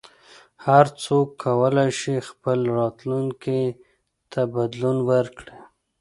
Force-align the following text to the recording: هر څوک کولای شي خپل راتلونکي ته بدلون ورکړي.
هر 0.65 0.85
څوک 1.03 1.27
کولای 1.43 1.89
شي 1.99 2.15
خپل 2.29 2.59
راتلونکي 2.79 3.61
ته 4.31 4.41
بدلون 4.55 4.97
ورکړي. 5.11 5.57